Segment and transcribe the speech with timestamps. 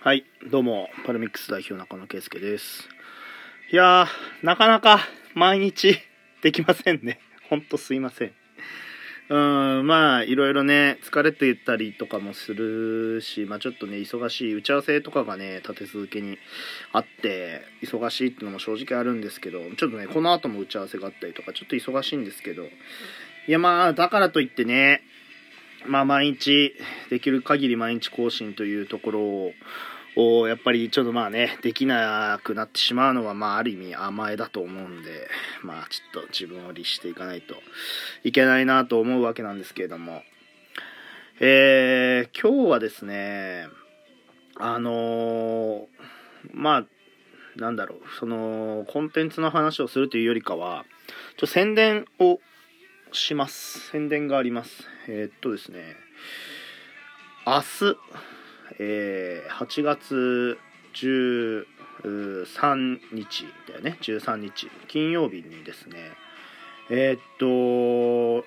[0.00, 2.88] はい、どうも、パルミックス代表中野圭介です。
[3.72, 5.00] いやー、なかなか
[5.34, 5.98] 毎日
[6.40, 7.18] できませんね。
[7.48, 8.28] ほんとすいません。
[9.28, 16.38] うーん、まあ、いろいろね、疲れてたりとかもするし、まあちょっとね、忙しい、打ち合わせとかがね、立て続けに
[16.92, 22.70] あって、忙しいっていうのも正直あるんですけど、ちょっとね、この後も打ち合わせがあったりとか、ちょっと忙しいんですけど、
[23.48, 25.02] いやまあ、だからといってね、
[25.86, 26.74] まあ毎日、
[27.10, 29.20] できる限り毎日更新というところ
[30.16, 35.28] を、やっぱりちょっとまあねできなくなってしまうのはまあある意味甘えだと思うんで
[35.62, 37.54] まあちょっと自分を律していかないと
[38.24, 40.22] いけないなと思うわけなんですけれども。
[41.40, 43.68] えー、今日はですね
[44.56, 45.86] あのー
[46.52, 46.84] まあ
[47.56, 50.84] なんだろうそのコンテンツの話をするというよりかは
[51.36, 52.40] ちょ宣伝を
[53.12, 53.90] します。
[53.90, 54.88] 宣伝があります。
[55.08, 55.96] えーっとですね。
[57.46, 57.96] 明日
[58.78, 60.58] えー8月
[60.94, 61.64] 13
[63.12, 63.98] 日だよね。
[64.00, 64.70] 13日。
[64.88, 66.12] 金曜日にですね。
[66.90, 68.46] えーっと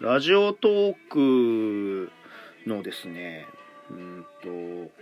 [0.00, 2.10] ラジオトーク
[2.66, 3.46] のですね
[3.90, 4.92] うんと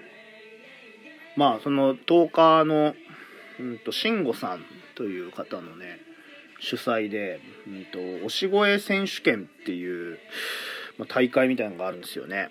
[1.36, 2.94] まあその10日の
[3.58, 5.98] うんと慎吾さんという方のね
[6.60, 10.18] 主催で、うんと、推し声選手権っていう、
[10.98, 12.48] まあ、大会みたいなのがあるんですよね。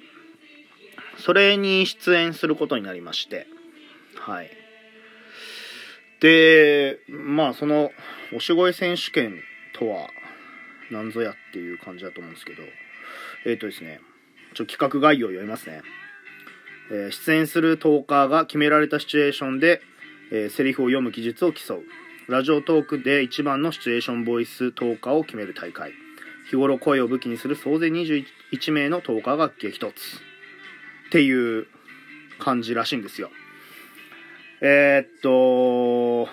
[1.18, 3.48] それに出演することになりまして、
[4.16, 4.50] はい。
[6.20, 7.92] で、まあ、その、
[8.31, 9.36] 推し声選手権
[9.78, 10.09] とは、
[10.92, 12.64] 何ぞやっていう感じだと思うんですけど、
[13.46, 14.00] えっ、とですね、
[14.54, 15.81] ちょ、企画概要を読みますね。
[16.92, 19.81] えー出演するトーカーが決められたシチュエーションで、
[20.31, 21.84] えーセリフを読む技術を競う。
[22.30, 25.92] ラジオトークで一番のシチュエーションボイストーカーを決める大会。
[26.50, 29.90] 日頃声を武器にする総勢21名のトーカーが激突。
[29.90, 29.94] っ
[31.12, 31.68] ていう
[32.40, 33.30] 感じらしいんですよ。
[34.62, 36.32] えーっと、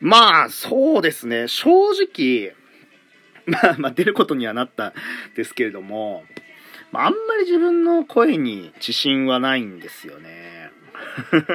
[0.00, 2.54] まあ、そうですね、正直、
[3.46, 4.92] まあ、まあ、出ることにはなった
[5.34, 6.24] ですけれども、
[6.94, 10.70] あんまり自分の声に自信はないんですよね。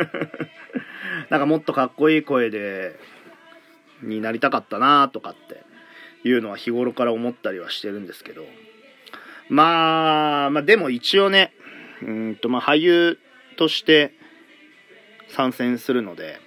[1.30, 3.00] なんかもっとかっこいい声で、
[4.02, 5.64] になりたかったなとかって
[6.28, 8.46] いうのは日頃から思ったりはしてるんですけど、
[9.50, 11.54] まあ、まあでも一応ね、
[12.02, 13.20] うんとまあ俳優
[13.58, 14.14] として
[15.30, 16.40] 参戦するので。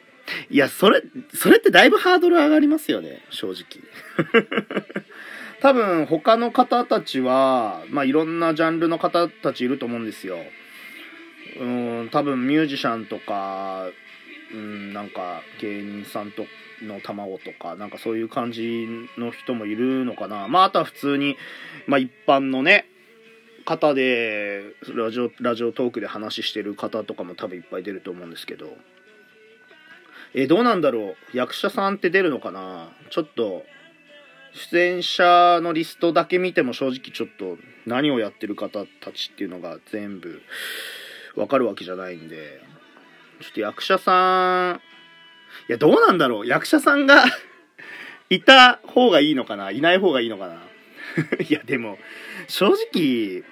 [0.49, 1.03] いやそれ
[1.35, 3.65] それってだいぶハードル上がりますよね正直。
[5.61, 10.39] 多分他の方たちはまあいろんなジャンルの方たちいると思うんですよ。
[11.59, 13.87] うん多分ミュージシャンとか
[14.53, 16.47] うんなんか芸人さんと
[16.83, 18.87] の卵とかなんかそういう感じ
[19.19, 20.49] の人もいるのかな。
[20.49, 21.37] まああとは普通に
[21.87, 22.87] まあ一般のね
[23.67, 24.63] 方で
[24.95, 28.77] ラジオラジオトークで話してる方とかも多分いっぱい出ると思うんですけど。
[30.33, 31.37] えどうなんだろう？
[31.37, 32.93] 役者さんって出るのかな？
[33.11, 33.65] ちょっと
[34.53, 37.57] 出演者のリストだけ見ても正直ちょっと
[37.87, 40.43] 何をやってる方たちっていうのが全部
[41.37, 42.61] わかるわけじゃないんで
[43.41, 44.81] ちょっと役者さん
[45.69, 46.47] いやどうなんだろう。
[46.47, 47.25] 役者さんが
[48.31, 49.71] いた方がいいのかな？
[49.71, 50.63] いない方がいいのかな？
[51.49, 51.99] いやでも
[52.49, 53.43] 正直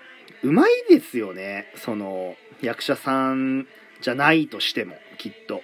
[0.42, 1.72] うまいですよね。
[1.76, 3.66] その役者さん
[4.00, 5.62] じゃないとしてもきっと。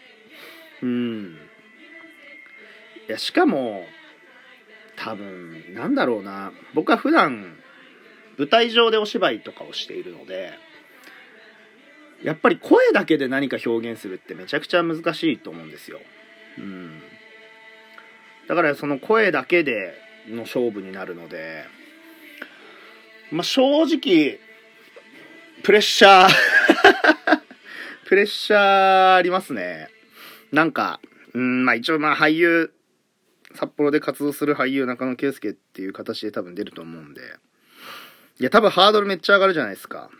[0.82, 1.38] うん。
[3.08, 3.86] いやしかも
[4.96, 6.52] 多分なんだろうな。
[6.74, 7.56] 僕は普段
[8.38, 10.52] 舞台上でお芝居とかをしているので
[12.22, 16.00] やっぱり声だけで何か表現するってめちゃくちゃ難しいと思うんですよ。
[16.58, 17.00] うん。
[18.48, 19.94] だからその声だけで
[20.28, 21.64] の勝負になるので
[23.34, 24.38] まあ、正直、
[25.64, 26.30] プレッシャー、
[28.06, 29.88] プレッシャーありますね。
[30.52, 31.00] なんか、
[31.32, 32.72] うん、まあ一応まあ俳優、
[33.54, 37.20] 札幌で活動する俳優中野圭介っていう形で多分出ると思うんで、
[38.40, 40.10] いや多分ハードルめっちゃ上がるじゃないですか。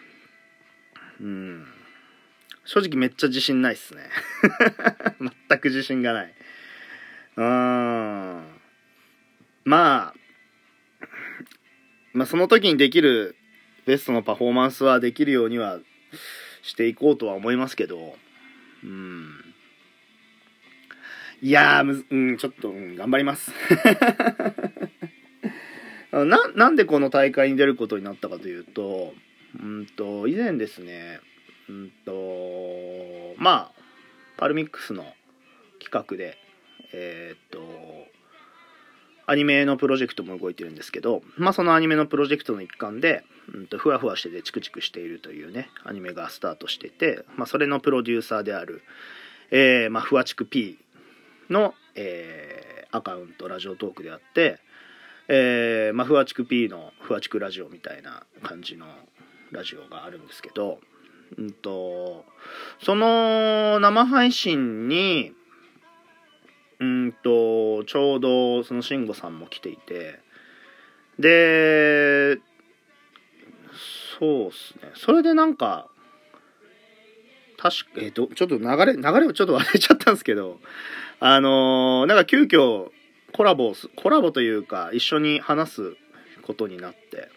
[1.21, 1.67] うん。
[2.65, 4.09] 正直めっちゃ自信ないっすね。
[5.49, 6.35] 全く自信がない。
[7.37, 8.45] うーん。
[9.65, 10.15] まあ、
[12.13, 13.37] まあ、その時にできる
[13.87, 15.81] ベストのパフォーマンスはできるようには
[16.63, 18.17] していこうとは思いますけど、
[18.83, 19.44] うん。
[21.43, 23.53] いやーむず、うん、ちょっと、うん、頑張ります。
[26.13, 29.15] な、なんでこの大会に出ることになったかというと、
[29.61, 31.21] うんと、以前ですね、
[31.69, 33.81] うんと、まあ、
[34.37, 35.05] パルミックスの
[35.83, 36.39] 企画で、
[36.93, 37.61] えーっと、
[39.27, 48.83] アニメのプロジェクトも動いてるんですけど、まあ、そのアニメのプロジェクトの一環で、うんと、ふわふわしててチクチクしているというね、アニメがスタートしてて、まあ、それのプロデューサーである、
[49.51, 50.79] えー、まあ、ふわちく P
[51.51, 54.59] の、えー、アカウント、ラジオトークであって、
[55.29, 58.87] えー、まあ、ふわちく P のふわちくラジオみたいな感じの
[59.51, 60.81] ラジオがあるんですけど、
[61.39, 62.25] うんと、
[62.83, 65.33] その生配信に、
[66.81, 70.21] うんと、ちょうどその慎吾さんも来ていて、
[71.19, 72.39] で、
[74.19, 74.93] そうっすね。
[74.95, 75.89] それでなんか、
[77.65, 80.61] 確か、えっ、ー、と、ちょっと流れ、流れをちょっと忘れちゃったんですけど、
[81.19, 82.91] あのー、なんか急遽
[83.33, 85.97] コラボ、コラボというか、一緒に話す
[86.43, 87.31] ことになって、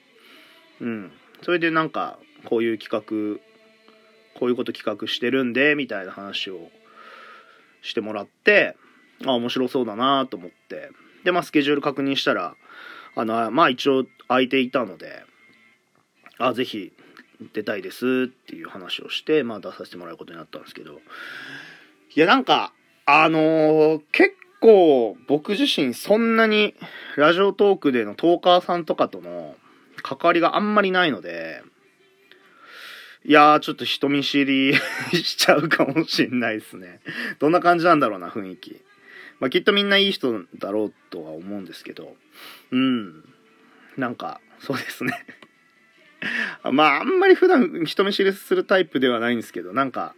[0.81, 1.11] うん。
[1.43, 3.39] それでなんか、こういう企画、
[4.37, 6.71] こういうこと企画してるんで、みたいな話を
[7.81, 8.75] してもらって、
[9.25, 10.91] あ、面白そうだなと思って、
[11.23, 12.57] で、まあ、スケジュール確認したら、
[13.15, 15.23] あの、まあ、一応空いていたので、
[16.37, 16.91] あ、ぜひ
[17.53, 20.99] 出たいですっていう話をして、まあ、出させてもらうことになったんですけど、
[22.15, 22.73] いや、なんか、
[23.05, 26.73] あのー、結構僕自身そんなに
[27.15, 29.55] ラジオトークでのトーカーさんとかとの
[30.01, 31.61] 関わりがあんまりないので、
[33.23, 34.73] いやー、ちょっと人見知り
[35.13, 37.01] しちゃうかもしんないですね。
[37.39, 38.81] どんな感じなんだろうな、雰囲気。
[39.39, 42.15] まあ、きっとみんないい人だろうとは思うんですけど、
[42.71, 43.23] うん。
[43.97, 45.25] なんか、そうですね
[46.71, 50.15] まあ、あんまり普段人見知りするタイプではないんですけど、なんか、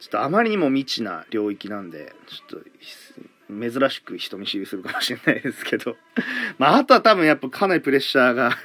[0.00, 2.68] ちょっとあまりにも未知な領域なんで、ちょっと、
[3.48, 5.96] 珍しく人見知りするかもしれないですけど。
[6.58, 8.56] まあ、あとは多分やっぱかなりプレッシャーが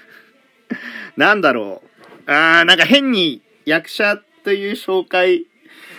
[1.18, 1.82] なんだろ
[2.28, 2.32] う。
[2.32, 5.46] あー、なんか変に役者という紹介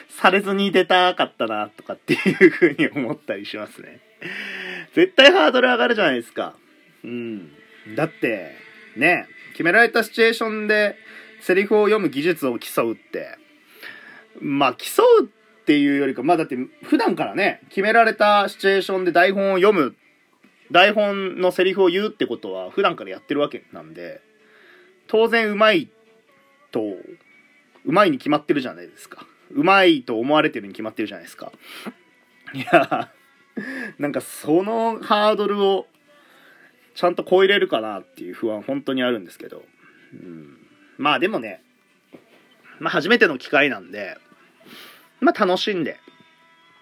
[0.09, 4.00] されずに出たかったなとかっていう風に思ったりしますね。
[4.94, 6.55] 絶対ハードル上がるじゃないですか。
[7.03, 7.50] うん。
[7.94, 8.56] だって、
[8.96, 10.96] ね、決められたシチュエーションで
[11.41, 13.38] セリフを読む技術を競うって、
[14.41, 19.94] まあ競うっていうよりか、まあだって普段からね、決められたシチュエーションで台本を読む、
[20.70, 24.20] 台本のセリフを言うってことは普段からやってるわけなんで、
[25.06, 25.91] 当然うまい
[26.70, 26.81] と、
[27.85, 29.26] うまいに決まってるじゃないですか。
[29.50, 31.52] うまいと思われてるに決まってるじゃないですか。
[32.55, 33.11] いや、
[33.99, 35.87] なんかそのハードルを
[36.94, 39.64] ちゃんと超えれるかなっていう不安本当にあるんですけど。
[40.12, 40.56] うん、
[40.96, 41.62] まあでもね、
[42.79, 44.17] まあ初めての機会なんで、
[45.20, 45.99] まあ楽しんで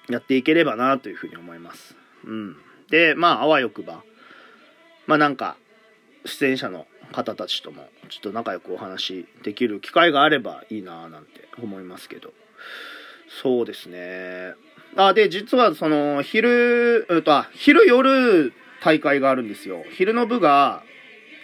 [0.08, 1.96] やっていければなというふうに思います。
[2.24, 2.56] うん。
[2.90, 4.04] で、まああわよくば、
[5.06, 5.56] まあなんか、
[6.24, 12.32] 出演者の方たちともちょっと仲良くお話できる機会があればいいななんて思いますけど。
[13.42, 14.54] そうですね。
[14.96, 18.52] あ、で、実はその、昼、うんと、あ昼夜
[18.84, 19.84] 大会があるんですよ。
[19.92, 20.82] 昼の部が、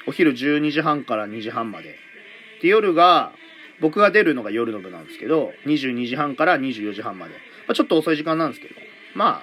[0.07, 1.97] お昼12時半から2時半まで。
[2.63, 3.33] で、夜が、
[3.81, 7.35] 僕が出るのが夜の部なんですけど、22時半から24時半まで。
[7.69, 8.75] まあ、ちょっと遅い時間なんですけど、
[9.15, 9.43] ま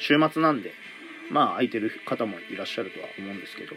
[0.00, 0.72] 週末なんで、
[1.30, 3.74] まあ、空いてる方もいらっしゃるとは思うんですけど、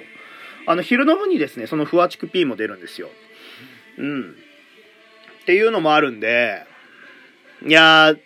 [0.67, 3.09] あの、昼の部にですね、そのふわちく P も出るんですよ。
[3.97, 4.35] うん。
[5.43, 6.65] っていうのもあるんで、
[7.65, 8.19] いやー、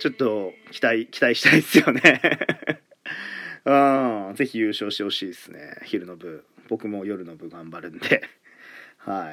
[0.00, 2.80] ちょっと期待、期待したいですよね
[3.64, 5.76] うん、ぜひ優勝してほしいですね。
[5.84, 6.44] 昼の部。
[6.68, 8.22] 僕も夜の部頑張るんで
[8.98, 9.32] は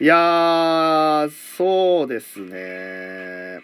[0.00, 0.04] い。
[0.04, 3.60] いやー、そうですね。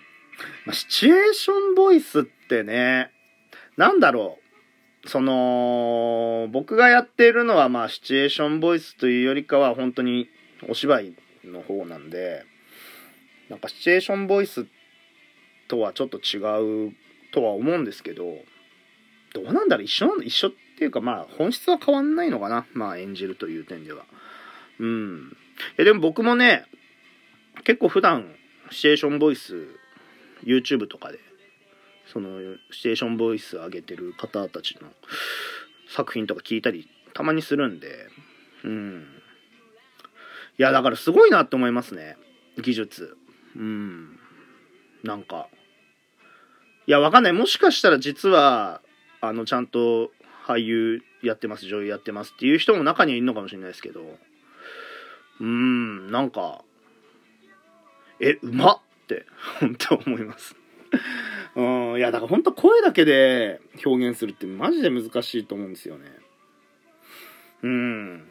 [0.64, 3.10] まあ、シチュエーションボイスってね、
[3.76, 4.38] なんだろ
[5.04, 5.08] う。
[5.08, 10.28] その、僕がやっているのは、まあ、シチュエーションボイスというよりかは、本当に
[10.68, 12.44] お芝居の方なんで、
[13.48, 14.66] なんかシチュエーションボイス
[15.68, 16.38] とはちょっと違
[16.88, 16.92] う
[17.32, 18.24] とは思うんですけど
[19.34, 24.04] どうなんだろう一緒なの一緒っていうかまあ本質は変わんないのかなまあ演じるという点では。
[24.78, 25.36] うん。
[25.76, 26.64] えでも僕もね
[27.64, 28.34] 結構普段
[28.70, 29.66] シチュエーションボイス
[30.44, 31.18] YouTube とかで
[32.12, 32.38] その
[32.70, 34.88] シチュエーションボイス上げてる方たちの
[35.88, 38.06] 作品とか聞いたりたまにするんで
[38.64, 39.06] うん。
[40.58, 42.16] いやだからすごいなって思いますね
[42.62, 43.16] 技術。
[43.56, 44.18] うん。
[45.04, 45.48] なんか。
[46.86, 47.32] いやわかんない。
[47.32, 48.80] もしかしたら実は
[49.20, 50.10] あのちゃんと
[50.46, 54.18] 俳優やってます女優やってますっていう人も中にはいるのかもしれないですけど。
[55.40, 56.64] うんなんか
[58.18, 59.24] えうまっって
[59.60, 60.54] 本当思います。
[61.56, 66.04] うんいやだから本当声だけで表現するってマジで難しいと思うんですよね。
[67.62, 68.24] うん。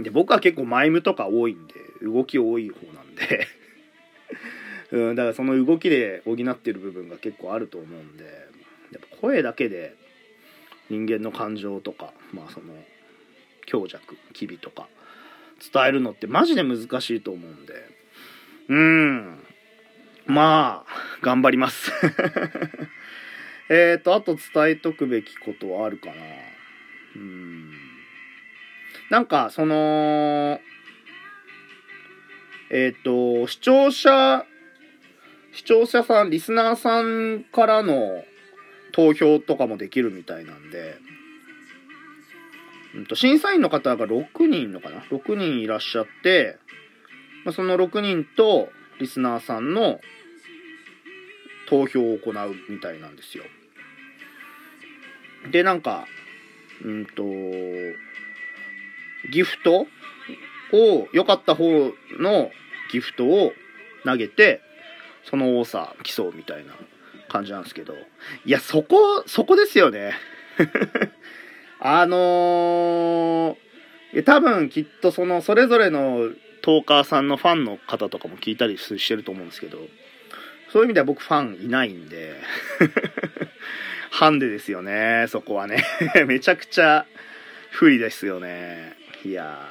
[0.00, 3.46] で僕は結構マイムとか多いんで動き多い方なんで。
[4.90, 8.48] うん、だからその動きで補ってる部分が結構あると思うんで。
[8.92, 9.94] やっぱ声だけで
[10.90, 12.74] 人間の感情とかまあその
[13.66, 14.88] 強弱機微とか
[15.72, 17.98] 伝えるのってマジで難しいと思うんで。
[18.68, 19.38] うん。
[20.26, 21.90] まあ、頑張ります。
[23.70, 26.14] えっと、あと伝えとくべきことはあるかな。
[27.16, 27.72] うん。
[29.10, 30.60] なんか、その、
[32.70, 34.44] えっ、と、視聴者、
[35.52, 38.22] 視聴者さん、リスナーさんからの
[38.92, 40.96] 投票とかもできるみたいなんで、
[42.94, 46.58] うんと、審査員の方が6人のかな ?6 人いらっしゃって、
[47.44, 50.00] まあ、その6人とリスナーさんの
[51.68, 53.44] 投票を行うみたいなんですよ。
[55.50, 56.06] で、なんか、
[56.84, 57.22] うんと、
[59.30, 59.86] ギフト
[60.72, 62.50] を、良かった方の
[62.90, 63.52] ギフトを
[64.04, 64.60] 投げて、
[65.24, 66.72] その多さ競うみたいな
[67.28, 67.94] 感じなんですけど。
[68.44, 70.14] いや、そこ、そこですよね。
[71.80, 76.30] あのー、多分きっとその、それぞれの
[76.62, 79.78] トーカーさんのファンの方とかも聞いたりしてると思うんですけど、
[80.72, 82.34] そういう意味では僕ファンいないんで
[84.10, 85.84] ハンデですよね、そこはね
[86.26, 87.06] めちゃくちゃ
[87.70, 88.96] 不利ですよね。
[89.24, 89.70] いや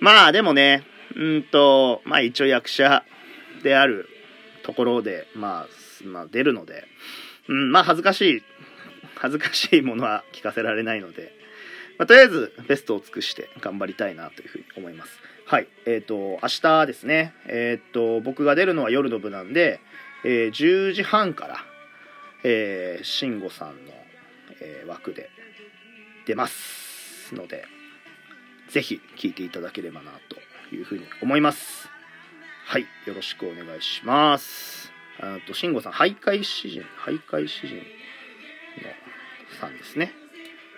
[0.00, 0.82] まあでもね、
[1.14, 3.04] うんと、まあ一応役者
[3.62, 4.08] である
[4.62, 6.84] ところで、まあ、まあ出るので、
[7.48, 8.42] うん、まあ恥ずかしい、
[9.16, 11.32] 恥ずかしいものは聞かせられないので、
[11.98, 15.12] まあ、とりあえずベストを尽くして頑張りたいなというふうに思います。
[15.46, 15.68] はい。
[15.86, 19.80] えっ、ー、と、明日ですね、えっ、ー、と、僕が出るのは夜の部なんで、
[20.24, 21.56] えー、10時半から、
[22.44, 23.92] えー、慎吾さんの、
[24.60, 25.30] えー、枠で
[26.26, 27.64] 出ますので、
[28.68, 31.91] ぜひ聴いていただければなというふうに思います。
[32.72, 32.86] はい。
[33.04, 34.90] よろしくお願いします。
[35.20, 37.82] あと、慎吾さん、徘徊詩人、徘徊詩人の
[39.60, 40.14] さんですね。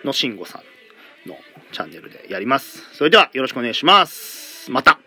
[0.03, 0.61] の慎吾さ
[1.25, 1.37] んの
[1.71, 2.83] チャンネルでやります。
[2.93, 4.69] それではよろしくお願いします。
[4.71, 4.99] また